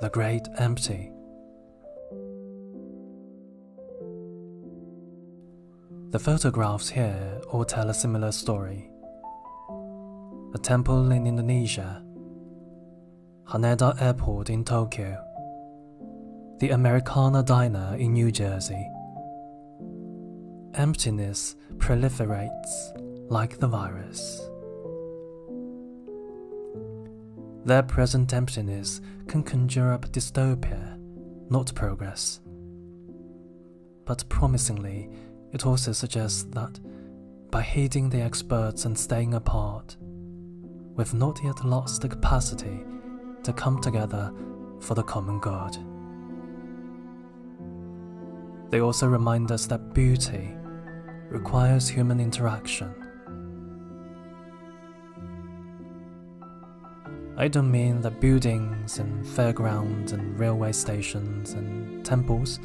[0.00, 1.10] The Great Empty.
[6.10, 8.90] The photographs here all tell a similar story.
[10.54, 12.02] A temple in Indonesia,
[13.50, 15.24] Haneda Airport in Tokyo,
[16.58, 18.86] the Americana Diner in New Jersey.
[20.74, 24.38] Emptiness proliferates like the virus.
[27.64, 31.00] Their present emptiness can conjure up dystopia,
[31.48, 32.40] not progress.
[34.04, 35.08] But promisingly,
[35.54, 36.78] it also suggests that
[37.50, 42.84] by heeding the experts and staying apart, we've not yet lost the capacity
[43.48, 44.32] to come together
[44.78, 45.76] for the common good.
[48.70, 50.54] They also remind us that beauty
[51.30, 52.94] requires human interaction
[57.40, 62.58] I don't mean that buildings and fairgrounds and railway stations and temples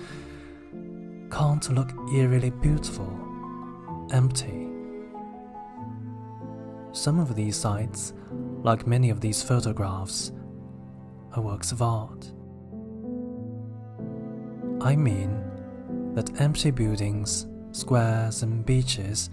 [1.29, 3.07] can't look eerily beautiful,
[4.11, 4.67] empty.
[6.91, 8.15] Some of these sites,
[8.63, 10.31] like many of these photographs,
[11.33, 12.31] are works of art.
[14.81, 15.43] I mean
[16.13, 19.29] that empty buildings, squares, and beaches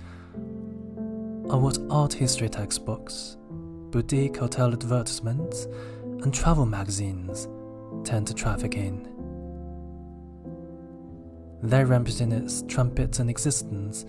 [1.50, 3.36] are what art history textbooks
[3.90, 5.66] boutique hotel advertisements,
[6.22, 7.48] and travel magazines
[8.04, 9.06] tend to traffic in.
[11.62, 14.06] They represent its trumpets and existence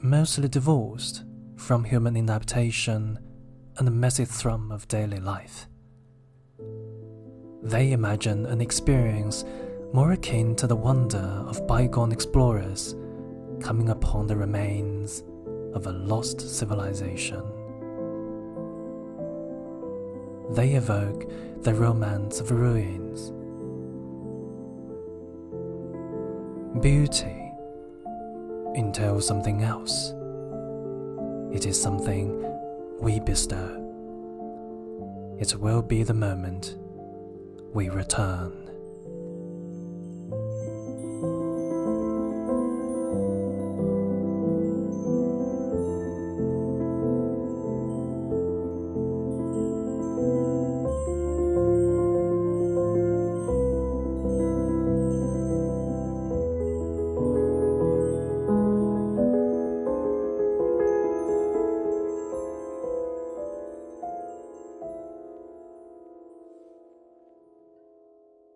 [0.00, 1.24] mostly divorced
[1.56, 3.18] from human inhabitation
[3.76, 5.66] and the messy thrum of daily life.
[7.64, 9.44] They imagine an experience
[9.92, 12.94] more akin to the wonder of bygone explorers
[13.60, 15.24] coming upon the remains
[15.72, 17.42] of a lost civilization
[20.50, 21.28] they evoke
[21.62, 23.32] the romance of ruins.
[26.80, 27.52] Beauty
[28.74, 30.12] entails something else.
[31.52, 32.40] It is something
[33.00, 33.80] we bestow.
[35.40, 36.76] It will be the moment
[37.74, 38.63] we return.